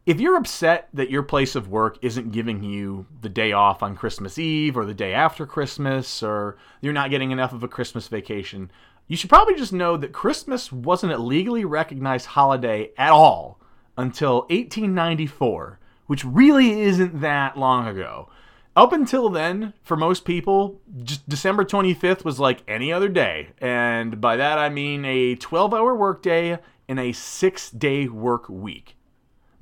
If 0.06 0.20
you're 0.20 0.36
upset 0.36 0.88
that 0.92 1.10
your 1.10 1.22
place 1.22 1.54
of 1.54 1.68
work 1.68 1.98
isn't 2.02 2.32
giving 2.32 2.62
you 2.62 3.06
the 3.22 3.28
day 3.28 3.52
off 3.52 3.82
on 3.82 3.96
Christmas 3.96 4.38
Eve 4.38 4.76
or 4.76 4.84
the 4.84 4.92
day 4.92 5.14
after 5.14 5.46
Christmas, 5.46 6.22
or 6.22 6.58
you're 6.80 6.92
not 6.92 7.10
getting 7.10 7.30
enough 7.30 7.52
of 7.52 7.62
a 7.62 7.68
Christmas 7.68 8.08
vacation, 8.08 8.70
you 9.08 9.16
should 9.16 9.30
probably 9.30 9.54
just 9.54 9.72
know 9.72 9.96
that 9.96 10.12
Christmas 10.12 10.70
wasn't 10.70 11.12
a 11.12 11.18
legally 11.18 11.64
recognized 11.64 12.26
holiday 12.26 12.90
at 12.98 13.10
all 13.10 13.58
until 13.96 14.40
1894, 14.50 15.78
which 16.06 16.24
really 16.24 16.82
isn't 16.82 17.20
that 17.20 17.58
long 17.58 17.86
ago 17.86 18.28
up 18.76 18.92
until 18.92 19.28
then, 19.28 19.72
for 19.82 19.96
most 19.96 20.24
people, 20.24 20.80
just 21.04 21.28
December 21.28 21.64
25th 21.64 22.24
was 22.24 22.40
like 22.40 22.62
any 22.66 22.92
other 22.92 23.08
day. 23.08 23.50
And 23.58 24.20
by 24.20 24.36
that 24.36 24.58
I 24.58 24.68
mean 24.68 25.04
a 25.04 25.36
12 25.36 25.72
hour 25.72 25.94
workday 25.94 26.58
and 26.88 26.98
a 26.98 27.12
six 27.12 27.70
day 27.70 28.08
work 28.08 28.48
week. 28.48 28.96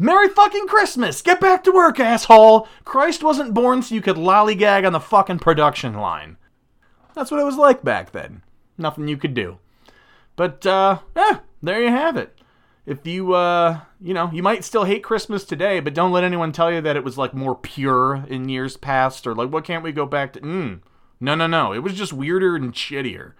Merry 0.03 0.29
fucking 0.29 0.67
Christmas! 0.67 1.23
Get 1.23 1.41
back 1.41 1.63
to 1.63 1.71
work, 1.71 2.01
asshole! 2.01 2.67
Christ 2.85 3.23
wasn't 3.23 3.55
born 3.55 3.83
so 3.83 3.95
you 3.95 4.03
could 4.03 4.17
lollygag 4.17 4.85
on 4.85 4.93
the 4.93 4.99
fucking 4.99 5.39
production 5.39 5.95
line. 5.95 6.39
That's 7.15 7.31
what 7.31 7.39
it 7.39 7.45
was 7.45 7.57
like 7.57 7.85
back 7.85 8.11
then. 8.11 8.43
Nothing 8.77 9.07
you 9.07 9.17
could 9.17 9.33
do. 9.33 9.59
But, 10.35 10.67
uh, 10.67 10.99
eh, 11.15 11.37
there 11.63 11.81
you 11.81 11.91
have 11.91 12.17
it 12.17 12.37
if 12.85 13.07
you 13.07 13.33
uh 13.33 13.79
you 14.01 14.13
know 14.13 14.29
you 14.33 14.43
might 14.43 14.65
still 14.65 14.83
hate 14.83 15.05
christmas 15.05 15.45
today 15.45 15.79
but 15.79 15.95
don't 15.95 16.11
let 16.11 16.25
anyone 16.25 16.51
tell 16.51 16.73
you 16.73 16.81
that 16.81 16.97
it 16.97 17.05
was 17.05 17.17
like 17.17 17.33
more 17.33 17.55
pure 17.55 18.25
in 18.29 18.49
years 18.49 18.77
past 18.77 19.25
or 19.25 19.37
like 19.37 19.53
what 19.53 19.63
can't 19.63 19.85
we 19.85 19.93
go 19.93 20.05
back 20.05 20.33
to 20.33 20.41
mm, 20.41 20.81
no 21.21 21.37
no 21.37 21.47
no 21.47 21.73
it 21.73 21.79
was 21.79 21.95
just 21.95 22.13
weirder 22.13 22.57
and 22.57 22.73
shittier 22.73 23.35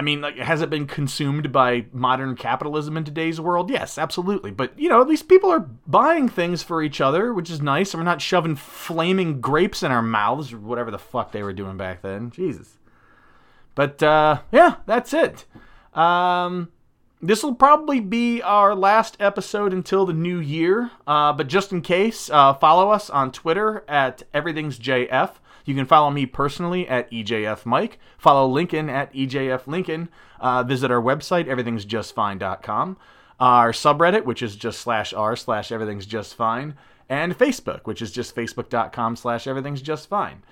i 0.00 0.02
mean 0.02 0.22
like 0.22 0.38
has 0.38 0.62
it 0.62 0.70
been 0.70 0.86
consumed 0.86 1.52
by 1.52 1.84
modern 1.92 2.34
capitalism 2.34 2.96
in 2.96 3.04
today's 3.04 3.38
world? 3.38 3.68
Yes 3.68 3.98
absolutely. 3.98 4.50
But 4.50 4.76
you 4.78 4.88
know 4.88 5.02
at 5.02 5.08
least 5.08 5.28
people 5.28 5.50
are 5.50 5.68
buying 5.86 6.26
things 6.26 6.62
for 6.62 6.82
each 6.82 7.02
other 7.02 7.34
which 7.34 7.50
is 7.50 7.60
nice. 7.60 7.92
And 7.92 8.00
we're 8.00 8.06
not 8.06 8.22
shoving 8.22 8.56
flaming 8.56 9.42
grapes 9.42 9.82
in 9.82 9.92
our 9.92 10.00
mouths 10.00 10.54
or 10.54 10.58
whatever 10.58 10.90
the 10.90 10.98
fuck 10.98 11.32
they 11.32 11.42
were 11.42 11.52
doing 11.52 11.76
back 11.76 12.00
then. 12.00 12.30
Jesus. 12.30 12.78
But 13.74 14.02
uh 14.02 14.40
yeah 14.50 14.76
that's 14.86 15.12
it. 15.12 15.44
Um 15.92 16.72
this 17.20 17.42
will 17.42 17.54
probably 17.54 18.00
be 18.00 18.40
our 18.40 18.74
last 18.74 19.18
episode 19.20 19.74
until 19.74 20.06
the 20.06 20.14
new 20.14 20.38
year. 20.38 20.90
Uh, 21.06 21.34
but 21.34 21.48
just 21.48 21.70
in 21.70 21.82
case, 21.82 22.30
uh, 22.30 22.54
follow 22.54 22.90
us 22.90 23.10
on 23.10 23.30
Twitter 23.30 23.84
at 23.86 24.22
everythingsjf. 24.32 25.32
You 25.70 25.76
can 25.76 25.86
follow 25.86 26.10
me 26.10 26.26
personally 26.26 26.88
at 26.88 27.08
EJF 27.12 27.64
Mike. 27.64 28.00
Follow 28.18 28.48
Lincoln 28.48 28.90
at 28.90 29.14
EJF 29.14 29.68
Lincoln. 29.68 30.08
Uh, 30.40 30.64
visit 30.64 30.90
our 30.90 31.00
website, 31.00 31.46
everythingsjustfine.com. 31.46 32.96
Our 33.38 33.70
subreddit, 33.70 34.24
which 34.24 34.42
is 34.42 34.56
just 34.56 34.80
slash 34.80 35.14
r 35.14 35.36
slash 35.36 35.70
everything's 35.70 36.06
just 36.06 36.34
fine. 36.34 36.74
And 37.08 37.38
Facebook, 37.38 37.82
which 37.84 38.02
is 38.02 38.10
just 38.10 38.34
facebook.com 38.34 39.14
slash 39.14 39.46
everything's 39.46 39.80
just 39.80 40.08
fine. 40.08 40.42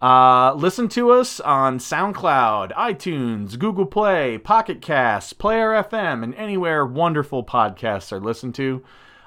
Uh, 0.00 0.54
listen 0.54 0.88
to 0.88 1.10
us 1.10 1.38
on 1.38 1.78
SoundCloud, 1.78 2.72
iTunes, 2.72 3.58
Google 3.58 3.84
Play, 3.84 4.38
Pocket 4.38 4.80
Casts, 4.80 5.34
Player 5.34 5.82
FM, 5.82 6.24
and 6.24 6.34
anywhere 6.36 6.86
wonderful 6.86 7.44
podcasts 7.44 8.10
are 8.10 8.20
listened 8.20 8.54
to. 8.54 8.82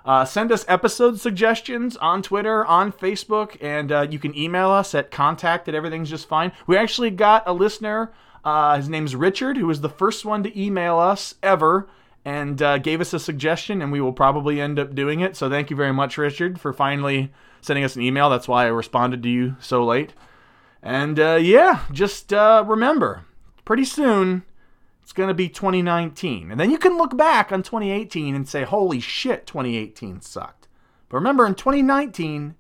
Uh, 0.06 0.24
send 0.24 0.52
us 0.52 0.64
episode 0.68 1.20
suggestions 1.20 1.98
on 1.98 2.22
Twitter, 2.22 2.64
on 2.66 2.92
Facebook, 2.92 3.58
and 3.60 3.92
uh, 3.92 4.08
you 4.08 4.20
can 4.20 4.38
email 4.38 4.70
us 4.70 4.94
at 4.94 5.10
contact 5.10 5.68
at 5.68 5.74
everything's 5.74 6.12
just 6.12 6.28
fine. 6.28 6.52
We 6.68 6.78
actually 6.78 7.10
got 7.10 7.44
a 7.48 7.54
listener. 7.54 8.14
Uh, 8.44 8.78
his 8.78 8.88
name's 8.88 9.16
Richard, 9.16 9.58
who 9.58 9.66
was 9.66 9.82
the 9.82 9.90
first 9.90 10.24
one 10.24 10.44
to 10.44 10.62
email 10.62 11.00
us 11.00 11.34
ever 11.42 11.90
and 12.24 12.62
uh, 12.62 12.78
gave 12.78 13.02
us 13.02 13.14
a 13.14 13.20
suggestion, 13.20 13.82
and 13.82 13.92
we 13.92 14.00
will 14.00 14.14
probably 14.14 14.62
end 14.62 14.78
up 14.78 14.94
doing 14.94 15.22
it. 15.22 15.36
So 15.36 15.50
thank 15.50 15.72
you 15.72 15.76
very 15.76 15.94
much, 15.94 16.20
Richard, 16.20 16.62
for 16.62 16.72
finally 16.72 17.32
sending 17.62 17.84
us 17.84 17.96
an 17.96 18.04
email. 18.04 18.30
That's 18.30 18.48
why 18.48 18.66
I 18.66 18.70
responded 18.70 19.24
to 19.24 19.30
you 19.30 19.56
so 19.60 19.84
late. 19.84 20.14
And 20.84 21.20
uh, 21.20 21.40
yeah, 21.42 21.82
just 21.92 22.32
uh, 22.32 22.64
remember, 22.68 23.26
pretty 23.64 23.86
soon 23.86 24.44
it's 25.06 25.14
going 25.14 25.28
to 25.28 25.36
be 25.36 25.50
2019. 25.50 26.50
And 26.50 26.60
then 26.60 26.72
you 26.72 26.80
can 26.80 26.98
look 26.98 27.16
back 27.16 27.52
on 27.52 27.62
2018 27.62 28.34
and 28.34 28.50
say, 28.50 28.64
holy 28.64 29.00
shit, 29.00 29.46
2018 29.46 30.20
sucked. 30.22 30.68
But 31.10 31.18
remember, 31.18 31.46
in 31.46 31.54
2019, 31.54 32.56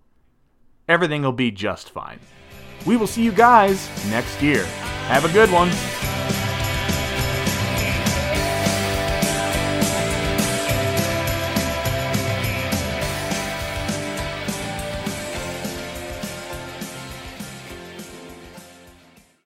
everything 0.87 1.23
will 1.23 1.31
be 1.31 1.49
just 1.49 1.89
fine. 1.89 2.19
We 2.85 2.97
will 2.97 3.07
see 3.07 3.23
you 3.23 3.31
guys 3.31 3.89
next 4.11 4.43
year. 4.43 4.63
Have 5.07 5.25
a 5.25 5.33
good 5.33 5.51
one. 5.51 5.71